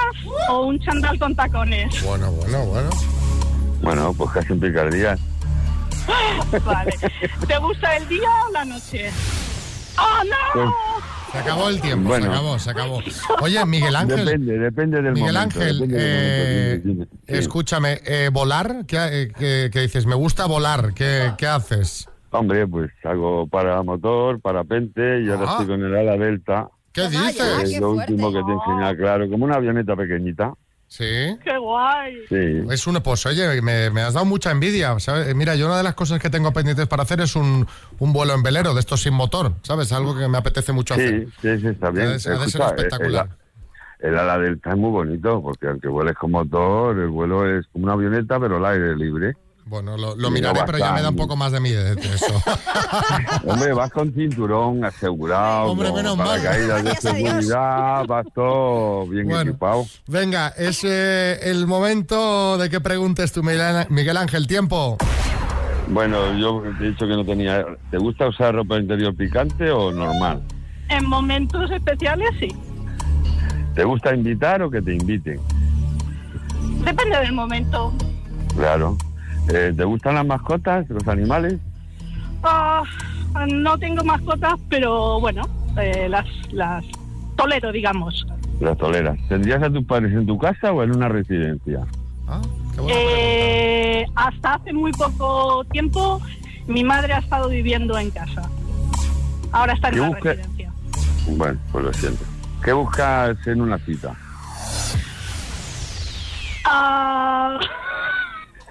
[0.49, 2.01] o un chandal con tacones?
[2.03, 2.89] Bueno, bueno, bueno.
[3.81, 5.17] Bueno, pues casi en picardía.
[6.65, 6.93] Vale.
[7.47, 9.11] ¿Te gusta el día o la noche?
[9.99, 10.23] ¡Oh,
[10.55, 10.63] no!
[11.31, 12.25] Se acabó el tiempo, Bueno.
[12.25, 13.01] se acabó, se acabó.
[13.41, 14.25] Oye, Miguel Ángel.
[14.25, 15.59] Depende, depende del Miguel momento.
[15.59, 17.15] Ángel, depende del eh, momento.
[17.27, 20.05] Escúchame, eh, volar, ¿qué, eh, qué- qué dices?
[20.05, 22.07] Me gusta volar, ¿qué, qué haces?
[22.31, 25.51] Hombre, pues hago para motor, parapente y ahora Ah.
[25.51, 26.67] estoy con el ala delta.
[26.91, 27.63] ¿Qué dices?
[27.63, 30.53] es lo último que te he enseñado, claro, como una avioneta pequeñita.
[30.89, 31.03] Sí.
[31.43, 32.15] ¡Qué guay!
[32.29, 32.63] Sí.
[32.71, 34.97] Es una, pues oye, me, me has dado mucha envidia.
[34.99, 35.35] ¿sabes?
[35.35, 37.67] Mira, yo una de las cosas que tengo pendientes para hacer es un,
[37.99, 39.91] un vuelo en velero, de estos sin motor, ¿sabes?
[39.91, 41.25] Algo que me apetece mucho hacer.
[41.25, 42.07] Sí, sí, sí, está bien.
[42.07, 43.29] Ha de ser- ha de ser Escucha, eh, espectacular.
[43.99, 47.67] El, el ala delta es muy bonito, porque aunque vueles con motor, el vuelo es
[47.73, 49.33] como una avioneta, pero al aire libre.
[49.69, 52.41] Bueno, lo, lo miraré, pero ya me da un poco más de miedo de eso.
[53.45, 56.27] Hombre, vas con cinturón asegurado, Hombre, con menos mal.
[56.27, 59.51] paracaídas de seguridad, vas todo bien Bueno.
[59.51, 59.85] equipado.
[60.07, 64.47] Venga, es eh, el momento de que preguntes tú, Miguel Miguel Ángel.
[64.47, 64.97] Tiempo.
[65.89, 67.65] Bueno, yo te he dicho que no tenía...
[67.91, 70.41] ¿Te gusta usar ropa interior picante o normal?
[70.89, 72.47] En momentos especiales, sí.
[73.75, 75.39] ¿Te gusta invitar o que te inviten?
[76.83, 77.93] Depende del momento.
[78.55, 78.97] Claro.
[79.49, 81.55] Eh, ¿Te gustan las mascotas, los animales?
[82.43, 82.83] Ah,
[83.49, 85.43] no tengo mascotas, pero bueno,
[85.79, 86.83] eh, las, las
[87.35, 88.25] tolero, digamos.
[88.59, 89.17] Las toleras.
[89.29, 91.79] ¿Tendrías a tus padres en tu casa o en una residencia?
[92.89, 96.21] Eh, hasta hace muy poco tiempo
[96.67, 98.49] mi madre ha estado viviendo en casa.
[99.51, 100.71] Ahora está en ¿Qué la busca- residencia.
[101.37, 102.23] Bueno, pues lo siento.
[102.63, 104.13] ¿Qué buscas en una cita?
[106.65, 107.57] Ah,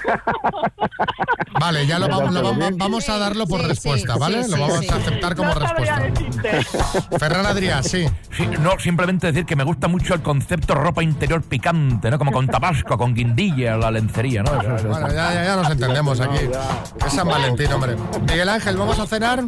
[1.61, 4.45] Vale, ya lo, vamos, lo está vamos, a darlo por Sí, respuesta, sí, ¿vale?
[4.45, 4.89] sí, lo vamos sí.
[4.91, 6.03] a aceptar como respuesta.
[7.19, 8.07] Ferran Adrià, sí.
[8.61, 12.19] No, simplemente decir que me gusta mucho el concepto ropa interior picante, ¿no?
[12.19, 14.61] Como con tabasco, con guindilla, la lencería, ¿no?
[14.61, 16.45] Eso- eso- Bueno, ya, ya, ya nos entendemos aquí.
[17.07, 17.97] Es San Valentín, hombre.
[18.29, 19.45] Miguel Ángel, ¿vamos a cenar?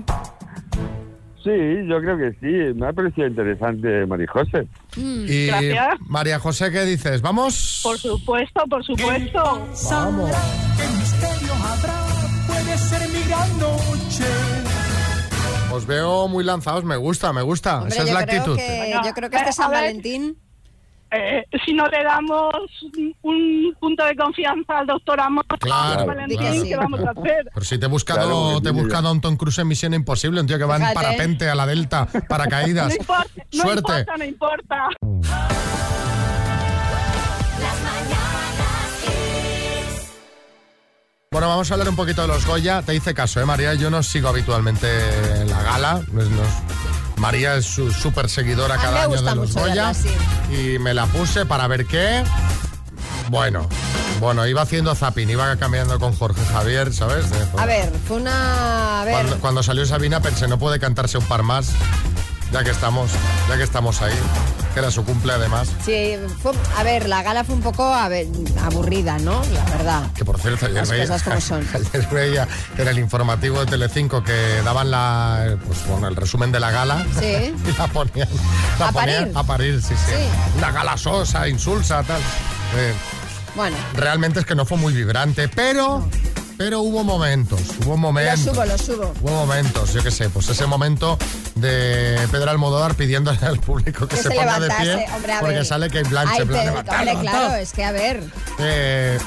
[1.48, 2.78] Sí, yo creo que sí.
[2.78, 4.68] Me ha parecido interesante, Marijose.
[4.96, 5.98] Y Gracias.
[6.06, 7.22] María José, ¿qué dices?
[7.22, 7.80] ¿Vamos?
[7.82, 9.66] por supuesto, por supuesto.
[9.90, 10.30] Vamos.
[10.76, 12.04] ¿Qué misterio habrá?
[12.46, 14.24] Puede ser mi gran noche.
[15.72, 17.78] Os veo muy lanzados, me gusta, me gusta.
[17.78, 18.56] Hombre, Esa es la actitud.
[18.56, 19.70] que, yo creo que este Eh, San.
[19.70, 20.36] Valentín...
[21.10, 22.52] Eh, si no le damos
[23.22, 26.62] un punto de confianza al doctor Amor, Claro, Valentín, claro.
[26.64, 27.50] ¿qué vamos a hacer?
[27.54, 29.94] Pero si te he buscado, Claro, te he buscado a un Tom Cruise en Misión
[29.94, 32.88] Imposible, un tío que va en parapente a la Delta, paracaídas.
[32.88, 34.88] No importa, no importa, no importa.
[41.30, 42.80] Bueno, vamos a hablar un poquito de los Goya.
[42.82, 43.74] Te hice caso, ¿eh, María?
[43.74, 46.00] Yo no sigo habitualmente la gala.
[47.18, 49.92] María es su súper seguidora A cada año de los Goya.
[49.92, 50.08] verla, sí.
[50.54, 52.24] Y me la puse para ver qué.
[53.28, 53.68] Bueno,
[54.20, 57.28] bueno, iba haciendo zapping, iba cambiando con Jorge Javier, ¿sabes?
[57.30, 59.02] De- A ver, fue una...
[59.02, 61.72] A ver, Cuando, cuando salió Sabina pensé, no puede cantarse un par más,
[62.52, 63.10] ya que estamos,
[63.48, 64.14] ya que estamos ahí,
[64.74, 65.68] que era su cumple además.
[65.84, 68.26] sí, fue- a ver, la gala fue un poco a ver,
[68.62, 69.42] aburrida, ¿no?
[69.52, 70.12] La verdad.
[70.14, 71.66] Que por cierto, ayer Las veía, cosas como son.
[71.74, 76.60] ayer veía en el informativo de Telecinco que daban la, pues, bueno, el resumen de
[76.60, 77.54] la gala Sí.
[77.66, 78.28] y la ponían,
[78.78, 79.32] la ¿A ponían parir?
[79.36, 80.12] a parir, sí, sí.
[80.12, 80.58] Sí.
[80.58, 82.20] Una gala sosa, insulsa, tal.
[82.76, 82.92] Eh,
[83.54, 86.06] Bueno, realmente es que no fue muy vibrante, pero,
[86.56, 88.40] pero hubo momentos, hubo lo momentos.
[88.40, 89.14] subo, lo subo.
[89.22, 91.18] Hubo momentos, yo qué sé, pues ese momento
[91.60, 95.40] de Pedro Almodóvar pidiéndole al público que, Que se, se ponga de pie hombre, a
[95.40, 95.64] porque ver.
[95.66, 97.32] sale que Blanche Ay, en plan, te- "Levantad, hombre, levantad".
[97.32, 98.22] claro, es que a ver.
[98.58, 99.18] Eh,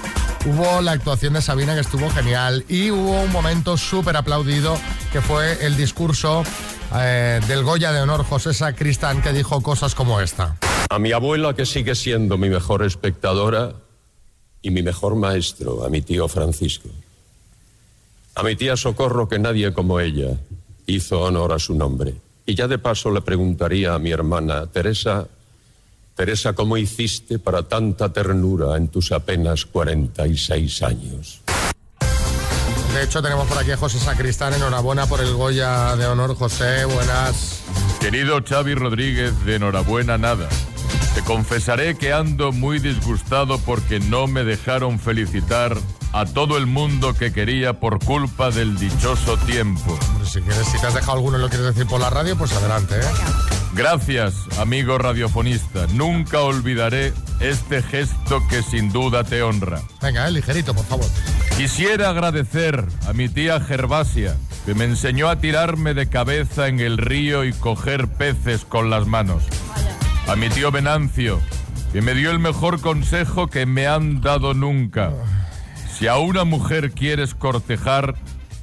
[0.46, 4.78] hubo la actuación de Sabina que estuvo genial y hubo un momento súper aplaudido
[5.12, 6.44] que fue el discurso
[6.98, 10.58] eh, del Goya de Honor José Sacristán que dijo cosas como esta.
[10.90, 13.74] A mi abuela, que sigue siendo mi mejor espectadora,
[14.64, 16.90] y mi mejor maestro, a mi tío Francisco.
[18.36, 20.38] A mi tía Socorro que nadie como ella
[20.86, 22.16] hizo honor a su nombre.
[22.46, 25.28] Y ya de paso le preguntaría a mi hermana Teresa,
[26.16, 31.42] Teresa, ¿cómo hiciste para tanta ternura en tus apenas 46 años?
[32.94, 34.54] De hecho, tenemos por aquí a José Sacristán.
[34.54, 36.84] Enhorabuena por el Goya de honor, José.
[36.86, 37.62] Buenas.
[38.02, 40.50] Querido Xavi Rodríguez, de enhorabuena nada.
[41.16, 45.78] Te confesaré que ando muy disgustado porque no me dejaron felicitar
[46.14, 50.00] a todo el mundo que quería por culpa del dichoso tiempo.
[50.24, 52.54] Si, quieres, si te has dejado alguno y lo quieres decir por la radio, pues
[52.54, 53.52] adelante, ¿eh?
[53.74, 55.88] Gracias, amigo radiofonista.
[55.94, 59.82] Nunca olvidaré este gesto que sin duda te honra.
[60.02, 61.06] Venga, eh, ligerito, por favor.
[61.58, 66.98] Quisiera agradecer a mi tía Gervasia, que me enseñó a tirarme de cabeza en el
[66.98, 69.44] río y coger peces con las manos.
[70.32, 71.42] A mi tío Venancio,
[71.92, 75.12] que me dio el mejor consejo que me han dado nunca.
[75.94, 78.16] Si a una mujer quieres cortejar,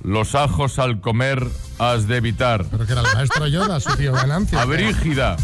[0.02, 1.46] los ajos al comer
[1.78, 2.64] has de evitar.
[2.70, 4.58] Pero que era el maestro Yoda, su tío Venancio.
[4.58, 5.36] A Brígida,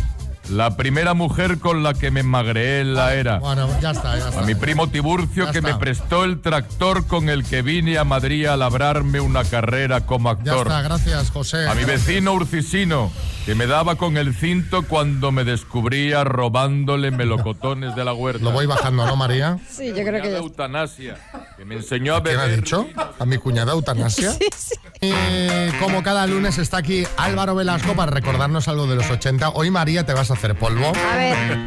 [0.49, 3.39] la primera mujer con la que me magreé en la era.
[3.39, 4.41] Bueno, ya está, ya está.
[4.41, 8.05] A mi primo Tiburcio Ya que me prestó el tractor con el que vine a
[8.05, 10.67] Madrid a labrarme una carrera como Ya actor.
[10.69, 11.69] está, gracias, José.
[11.69, 13.11] A mi vecino Urcisino,
[13.45, 18.43] que me daba con el cinto cuando me descubría robándole melocotones de la huerta.
[18.43, 19.59] Lo voy bajando, ¿no, María?
[19.69, 20.39] Sí, yo creo que ya.
[20.39, 21.17] Eutanasia,
[21.57, 22.61] que me enseñó a ¿Qué me ha beber.
[22.63, 22.89] dicho?
[23.19, 24.33] ¿A mi cuñada eutanasia?
[24.33, 24.75] Sí, sí.
[25.03, 29.51] Eh, como cada lunes está aquí Álvaro Velasco para recordarnos algo de los 80.
[29.51, 30.93] Hoy, María, te vas a hacer polvo.
[31.13, 31.59] A ver,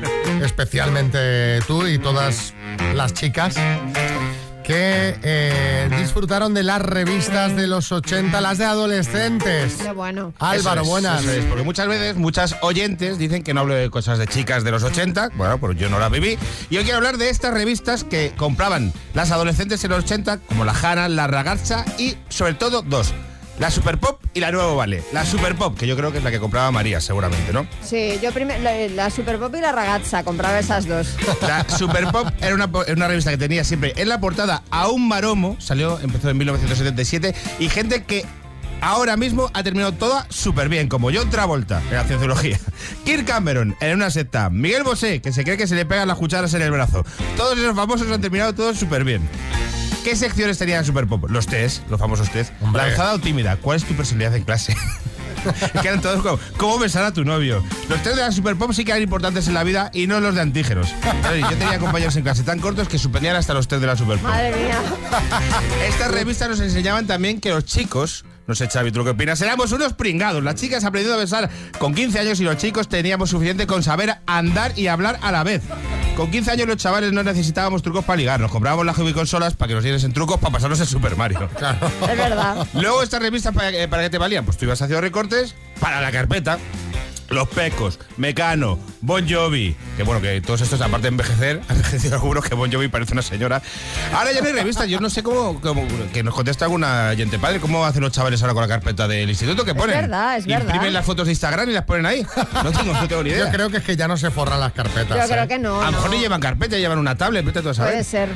[0.44, 2.56] Especialmente tú y todas
[2.96, 3.56] las chicas
[4.68, 9.76] que eh, disfrutaron de las revistas de los 80, las de adolescentes.
[9.76, 10.34] qué bueno.
[10.40, 11.24] Álvaro, es, buenas.
[11.24, 14.72] es, porque muchas veces, muchas oyentes dicen que no hablo de cosas de chicas de
[14.72, 15.30] los 80.
[15.36, 16.38] Bueno, pues yo no las viví.
[16.70, 20.66] Y hoy quiero hablar de estas revistas que compraban las adolescentes en los 80, como
[20.66, 23.14] la Hannah, la Ragazza y, sobre todo, dos.
[23.60, 25.04] La Super Pop y la Nuevo Vale.
[25.14, 27.68] La Super Pop, que yo creo que es la que compraba María, seguramente, ¿no?
[27.84, 31.16] Sí, yo primero, la, la Super Pop y la Ragazza, compraba esas dos.
[31.42, 35.08] La Super Pop era una, una revista que tenía siempre en la portada a un
[35.08, 38.26] maromo, salió, empezó en 1977, y gente que
[38.82, 42.60] ahora mismo ha terminado toda súper bien, como John Travolta en la cienciología,
[43.06, 46.18] Kirk Cameron en una secta, Miguel Bosé, que se cree que se le pegan las
[46.18, 47.04] cucharas en el brazo.
[47.36, 49.28] Todos esos famosos han terminado todos súper bien.
[50.08, 51.30] ¿Qué secciones tenía la Super Pop?
[51.30, 52.54] Los test, los famosos test.
[52.62, 52.82] Hombre.
[52.82, 54.74] Lanzada o tímida, ¿cuál es tu personalidad en clase?
[55.46, 57.64] Es que eran todos como, ¿cómo besar a tu novio?
[57.90, 60.20] Los test de la Super Pop sí que eran importantes en la vida y no
[60.22, 60.94] los de antígenos.
[61.40, 64.18] Yo tenía compañeros en clase tan cortos que suspendían hasta los test de la Super
[64.18, 64.30] Pop.
[64.30, 64.82] Madre mía.
[65.88, 69.42] Estas revistas nos enseñaban también que los chicos, no sé Xavi, ¿tú qué opinas?
[69.42, 70.42] Éramos unos pringados.
[70.42, 74.16] Las chicas aprendiendo a besar con 15 años y los chicos teníamos suficiente con saber
[74.26, 75.64] andar y hablar a la vez.
[76.18, 78.40] Con 15 años los chavales no necesitábamos trucos para ligar.
[78.40, 81.48] Nos comprábamos las hobby consolas para que nos dieran trucos para pasarnos el Super Mario.
[82.10, 82.68] Es verdad.
[82.74, 84.44] Luego estas revistas para, eh, para qué te valían?
[84.44, 86.58] Pues tú ibas haciendo recortes para la carpeta.
[87.30, 92.16] Los Pecos, Mecano, Bon Jovi, que bueno, que todos estos aparte de envejecer, han envejecido
[92.16, 93.62] algunos que Bon Jovi parece una señora.
[94.14, 97.38] Ahora ya no hay revistas, yo no sé cómo, cómo- que nos contesta alguna gente
[97.38, 100.00] padre, cómo hacen los chavales ahora con la carpeta del instituto que ponen.
[100.00, 100.66] verdad, es verdad.
[100.66, 102.26] Imprimen las fotos de Instagram y las ponen ahí.
[102.64, 103.46] No tengo, no tengo ni idea.
[103.46, 105.18] Yo creo que es que ya no se forran las carpetas.
[105.18, 105.48] Yo creo ¿eh?
[105.48, 105.82] que no.
[105.82, 106.16] a lo mejor no.
[106.16, 107.92] ni llevan carpeta, llevan una tablet, vete tú a saber.
[107.92, 108.30] Puede ser.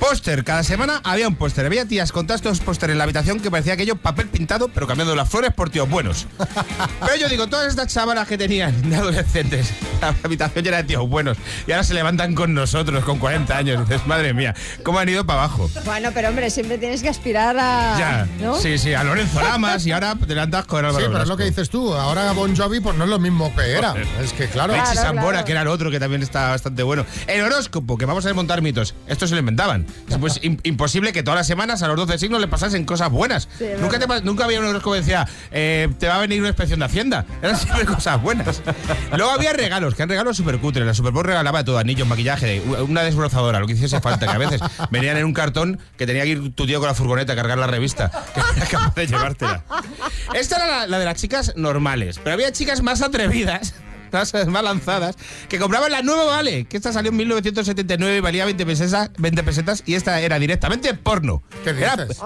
[0.00, 1.66] Póster, cada semana había un póster.
[1.66, 5.14] Había tías con tantos pósteres en la habitación que parecía aquello papel pintado, pero cambiando
[5.14, 6.26] las flores por tíos buenos.
[7.00, 11.06] Pero yo digo, todas estas chavalas que tenían de adolescentes, la habitación llena de tíos
[11.08, 11.36] buenos,
[11.66, 13.76] y ahora se levantan con nosotros con 40 años.
[13.80, 15.70] Y dices, madre mía, ¿cómo han ido para abajo?
[15.84, 17.96] Bueno, pero hombre, siempre tienes que aspirar a.
[17.98, 18.58] Ya, ¿no?
[18.58, 21.36] sí, sí, a Lorenzo Lamas y ahora te levantas con Álvaro Sí, pero es lo
[21.36, 21.92] que dices tú.
[21.94, 23.94] Ahora Bon Jovi pues no es lo mismo que era.
[24.22, 24.72] Es que claro.
[24.72, 25.44] Richie Claro, Sambora, claro.
[25.44, 27.04] que era el otro que también está bastante bueno.
[27.26, 28.94] El horóscopo, que vamos a desmontar mitos.
[29.06, 29.86] Esto se lo inventaban.
[30.08, 33.10] Es pues im- imposible que todas las semanas a los 12 signos le pasasen cosas
[33.10, 33.48] buenas.
[33.58, 36.48] Sí, nunca, te nunca había un horóscopo que decía, eh, te va a venir una
[36.48, 37.24] inspección de Hacienda.
[37.42, 38.62] Eran siempre cosas buenas.
[39.16, 40.86] Luego había regalos, que eran regalos súper cutres.
[40.86, 44.38] La Super Bowl regalaba todo, anillos, maquillaje, una desbrozadora, lo que hiciese falta, que a
[44.38, 47.36] veces venían en un cartón que tenía que ir tu tío con la furgoneta a
[47.36, 49.64] cargar la revista, que era capaz de llevártela.
[50.34, 53.74] Esta era la, la de las chicas normales, pero había chicas más atrevidas.
[54.12, 55.16] Más, más lanzadas,
[55.48, 59.42] que compraban la nueva Vale, que esta salió en 1979 y valía 20 pesetas, 20
[59.42, 61.42] pesetas y esta era directamente porno.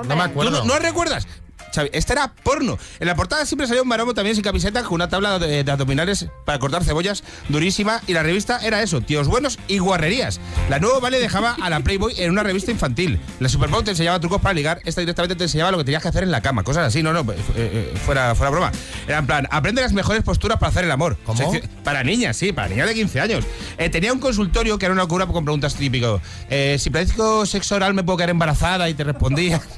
[0.09, 0.51] No me ¿Tú acuerdo.
[0.51, 1.27] no, no recuerdas?
[1.74, 2.79] Xavi, esta era porno.
[3.00, 5.70] En la portada siempre salía un maromo también sin camiseta con una tabla de, de
[5.70, 10.40] abdominales para cortar cebollas durísima y la revista era eso, tíos buenos y guarrerías.
[10.68, 13.20] La nueva Vale dejaba a la Playboy en una revista infantil.
[13.40, 16.03] La Super Bowl te enseñaba trucos para ligar, esta directamente te enseñaba lo que tenías
[16.03, 18.72] que hacer en la cama, cosas así, no, no, eh, eh, fuera, fuera broma.
[19.07, 21.16] Era en plan, aprende las mejores posturas para hacer el amor.
[21.24, 21.38] ¿Cómo?
[21.38, 23.44] Sección- para niñas, sí, para niñas de 15 años.
[23.79, 26.20] Eh, tenía un consultorio que era una locura con preguntas típico.
[26.50, 29.61] Eh, si practico sexo oral me puedo quedar embarazada y te respondía.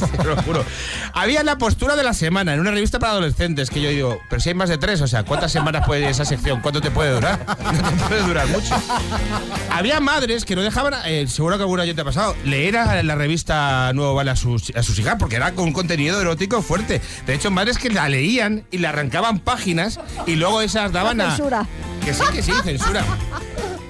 [0.22, 0.64] Te lo juro.
[1.12, 4.40] Había la postura de la semana en una revista para adolescentes que yo digo, pero
[4.40, 6.60] si hay más de tres, o sea, ¿cuántas semanas puede esa sección?
[6.60, 7.44] ¿Cuánto te puede durar?
[7.72, 8.74] No te puede durar mucho.
[9.70, 13.02] Había madres que no dejaban, eh, seguro que alguna yo te ha pasado, leer a
[13.02, 16.62] la revista Nuevo Vale a sus, a sus hijas porque era con un contenido erótico
[16.62, 17.00] fuerte.
[17.26, 21.30] De hecho, madres que la leían y le arrancaban páginas y luego esas daban a...
[21.30, 21.66] Censura.
[22.04, 23.04] Que sí, que sí, censura.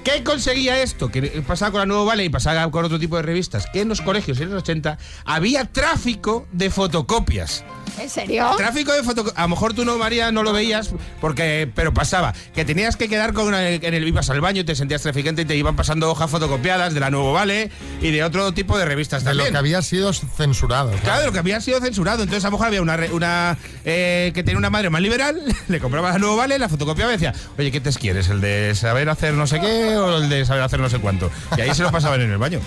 [0.03, 1.09] ¿Qué conseguía esto?
[1.09, 3.67] Que pasaba con la Nuevo Vale y pasaba con otro tipo de revistas.
[3.71, 7.63] Que en los colegios en los 80 había tráfico de fotocopias.
[7.99, 8.49] ¿En serio?
[8.57, 9.37] Tráfico de fotocopias.
[9.37, 12.33] A lo mejor tú no, María, no lo veías, porque pero pasaba.
[12.55, 15.43] Que tenías que quedar con una- en el ibas al baño y te sentías traficante
[15.43, 17.69] y te iban pasando hojas fotocopiadas de la Nuevo Vale
[18.01, 20.91] y de otro tipo de revistas De lo que había sido censurado.
[21.03, 22.23] Claro, de lo que había sido censurado.
[22.23, 26.11] Entonces, a lo mejor había una, eh, que tenía una madre más liberal, le compraba
[26.11, 28.27] la nuevo vale, la fotocopiaba y decía, oye, ¿qué te quieres?
[28.29, 31.29] ¿El de saber hacer no sé qué o el de saber hacer no sé cuánto?
[31.57, 32.59] Y ahí se lo pasaban en el baño.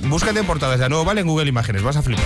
[0.00, 2.24] Búscate portadas de la nuevo vale en Google Imágenes, vas a flipar.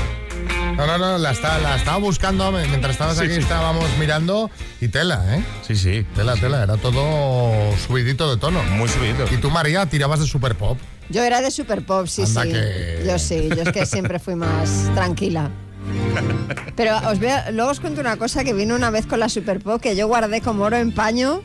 [0.76, 3.40] No, no, no, la, está- la estaba buscando mientras estabas Sí, aquí, sí.
[3.40, 5.44] estábamos mirando y tela, ¿eh?
[5.66, 6.06] Sí, sí.
[6.14, 8.62] Tela, tela, era todo subidito de tono.
[8.64, 9.24] Muy subidito.
[9.32, 10.78] Y tú, María, tirabas de super pop.
[11.08, 12.52] Yo era de Super Pop, sí, Anda sí.
[12.52, 15.50] que- Yo sí, yo es que siempre fui más tranquila.
[16.76, 19.60] Pero os veo, luego os cuento una cosa que vino una vez con la Super
[19.60, 21.42] Pop que yo guardé como oro en paño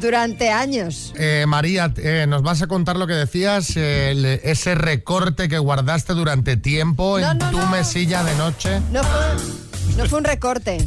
[0.00, 1.12] durante años.
[1.18, 5.58] Eh, María, eh, nos vas a contar lo que decías, eh, el- ese recorte que
[5.58, 7.66] guardaste durante tiempo No, en no, tu no.
[7.70, 8.80] mesilla de noche.
[8.92, 10.78] No fue, no fue un recorte.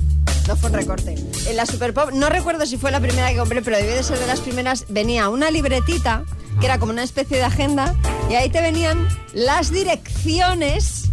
[0.47, 1.13] No fue un recorte.
[1.47, 4.01] En la Super Pop, no recuerdo si fue la primera que compré, pero debió de
[4.01, 4.85] ser de las primeras.
[4.89, 6.23] Venía una libretita,
[6.59, 7.93] que era como una especie de agenda,
[8.31, 11.09] y ahí te venían las direcciones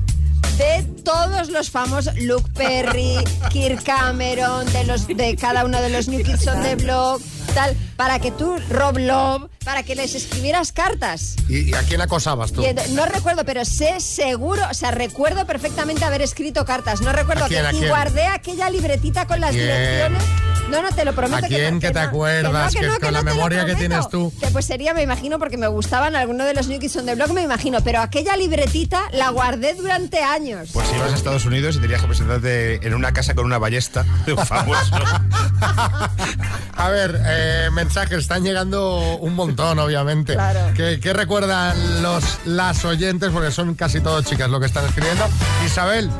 [0.58, 3.16] de todos los famosos Luke Perry,
[3.50, 7.20] Kirk Cameron, de los de cada uno de los New Kids on the Block,
[7.54, 11.36] tal, para que tú, Rob Love, para que les escribieras cartas.
[11.48, 12.62] ¿Y, y a quién acosabas tú?
[12.62, 17.00] Y no recuerdo, pero sé seguro, o sea, recuerdo perfectamente haber escrito cartas.
[17.00, 17.88] No recuerdo ¿A quién, que a y quién?
[17.90, 19.66] guardé aquella libretita con las ¿Quién?
[19.66, 20.22] direcciones.
[20.70, 22.74] No, no, te lo prometo ¿A quién que te no, acuerdas?
[22.74, 24.32] no, Que con la memoria que tienes tú.
[24.40, 27.14] Que pues sería, me imagino, porque me gustaban algunos de los New Kids on the
[27.14, 30.70] Block, me imagino, pero aquella libretita la guardé durante años.
[30.72, 34.04] Pues ibas a Estados Unidos y tenías que presentarte en una casa con una ballesta
[34.26, 34.96] de un famoso.
[36.76, 40.34] A ver, eh, mensajes están llegando un montón, obviamente.
[40.34, 40.72] Claro.
[40.74, 43.30] ¿Qué, qué recuerdan los, las oyentes?
[43.30, 45.24] Porque son casi todas chicas lo que están escribiendo.
[45.64, 46.10] Isabel,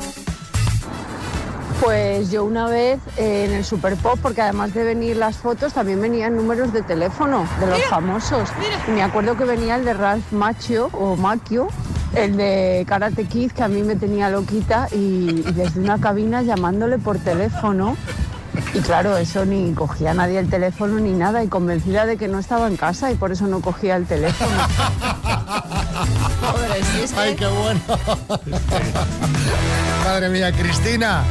[1.80, 5.74] Pues yo una vez eh, en el Super Pop, porque además de venir las fotos,
[5.74, 8.48] también venían números de teléfono de los famosos.
[8.88, 11.68] Y me acuerdo que venía el de Ralph Macchio o Macchio,
[12.14, 16.42] el de Karate Kid, que a mí me tenía loquita, y, y desde una cabina
[16.42, 17.96] llamándole por teléfono.
[18.72, 22.38] Y claro, eso ni cogía nadie el teléfono ni nada, y convencida de que no
[22.38, 24.50] estaba en casa y por eso no cogía el teléfono.
[26.40, 27.80] Pobre, sí, es que- ay, qué bueno.
[30.04, 31.22] Madre mía, Cristina.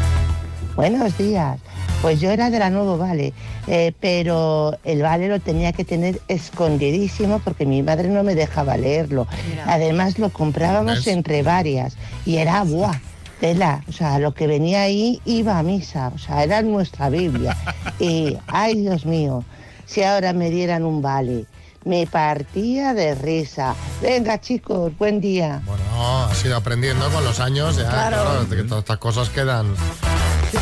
[0.75, 1.59] Buenos días.
[2.01, 3.33] Pues yo era de la Nuevo Vale,
[3.67, 8.75] eh, pero el Vale lo tenía que tener escondidísimo porque mi madre no me dejaba
[8.77, 9.27] leerlo.
[9.65, 11.07] Además lo comprábamos ¿Ves?
[11.07, 12.99] entre varias y era buah,
[13.39, 13.81] tela.
[13.87, 17.55] O sea, lo que venía ahí iba a misa, o sea, era nuestra Biblia.
[17.97, 19.45] Y, ay Dios mío,
[19.85, 21.45] si ahora me dieran un Vale,
[21.85, 23.73] me partía de risa.
[24.01, 25.61] Venga chicos, buen día.
[25.65, 28.17] Bueno, has ido aprendiendo con los años, ya, Claro.
[28.21, 29.67] claro, que todas estas cosas quedan.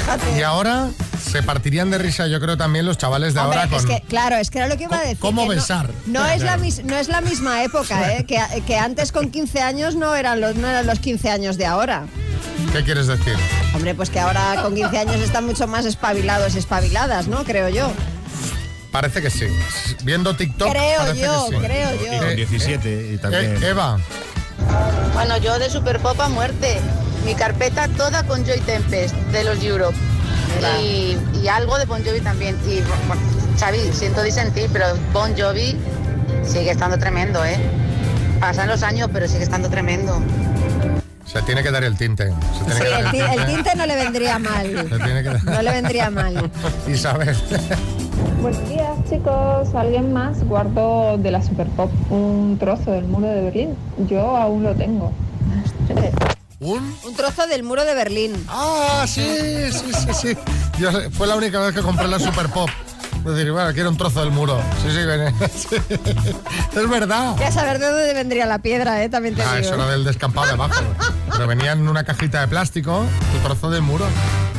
[0.04, 0.38] Fíjate.
[0.40, 0.90] Y ahora
[1.32, 3.86] se partirían de risa, yo creo también los chavales de Hombre, ahora con.
[3.88, 5.18] que, claro, es que era lo que iba a decir.
[5.20, 5.90] ¿Cómo no- besar?
[6.06, 8.26] No, es la mis- no es la misma época, ¿eh?
[8.26, 11.66] que, que antes con 15 años no eran, los, no eran los 15 años de
[11.66, 12.06] ahora.
[12.74, 13.36] ¿Qué quieres decir?
[13.74, 17.44] Hombre, pues que ahora con 15 años están mucho más espabilados y espabiladas, ¿no?
[17.44, 17.92] Creo yo.
[18.92, 19.46] Parece que sí.
[20.04, 20.70] Viendo TikTok.
[20.70, 21.62] Creo yo, que sí.
[21.66, 22.20] creo Y yo.
[22.26, 23.64] con 17 y también.
[23.64, 23.98] Eh, Eva,
[25.14, 26.80] Bueno, yo de Super Pop a muerte.
[27.26, 29.96] Mi carpeta toda con Joy Tempest de los Europe.
[30.82, 32.56] Y, y algo de Bon Jovi también.
[32.68, 33.22] Y bueno,
[33.60, 35.78] Xavi, siento disentir, pero Bon Jovi
[36.44, 37.58] sigue estando tremendo, ¿eh?
[38.40, 40.22] Pasan los años, pero sigue estando tremendo.
[41.26, 42.32] se tiene que dar el tinte.
[42.58, 43.46] Se tiene Sí, que dar el, el ti- el tinte.
[43.54, 44.66] tinte no le vendría mal.
[44.90, 46.52] Se tiene que dar- No le vendría mal.
[46.88, 47.36] Isabel.
[48.42, 49.74] Buenos días, chicos.
[49.74, 53.76] ¿Alguien más guardó de la Super Pop un trozo del muro de Berlín?
[54.08, 55.12] Yo aún lo tengo.
[56.64, 56.98] ¿Un?
[57.04, 58.46] Un trozo del muro de Berlín.
[58.50, 59.24] Ah, sí,
[59.72, 60.38] sí, sí, sí.
[60.80, 62.70] Yo, fue la única vez que compré la Super Pop.
[63.26, 64.60] Es decir, bueno, quiero un trozo del muro.
[64.82, 65.34] Sí, sí, viene.
[65.56, 65.76] Sí.
[66.80, 67.36] Es verdad.
[67.40, 69.10] Ya saber de dónde vendría la piedra, ¿eh?
[69.10, 69.68] También te Ah, digo.
[69.68, 70.82] eso era del descampado de abajo.
[71.32, 74.06] Pero venía en una cajita de plástico, tu trozo del muro.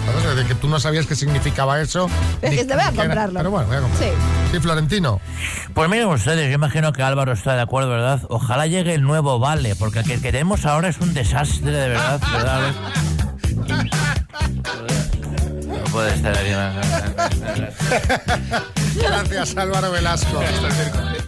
[0.07, 0.25] ¿Sabes?
[0.25, 2.09] Es decir, que tú no sabías qué significaba eso.
[2.43, 3.15] Dijiste, voy a ni qué era.
[3.15, 3.39] comprarlo.
[3.41, 4.13] Pero bueno, voy a comprarlo.
[4.17, 4.51] Sí.
[4.53, 5.21] Sí, Florentino.
[5.75, 8.21] Pues miren ustedes, yo imagino que Álvaro está de acuerdo, ¿verdad?
[8.29, 12.21] Ojalá llegue el nuevo Vale, porque el que queremos ahora es un desastre, de verdad,
[12.33, 12.61] ¿verdad?
[15.67, 16.75] No puede estar aquí más.
[18.97, 20.41] Gracias, Álvaro Velasco.
[20.41, 21.24] Hasta el miércoles.